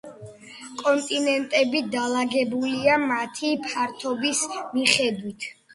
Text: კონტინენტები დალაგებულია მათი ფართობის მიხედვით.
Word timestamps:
კონტინენტები 0.79 1.83
დალაგებულია 1.97 2.99
მათი 3.07 3.55
ფართობის 3.69 4.47
მიხედვით. 4.61 5.53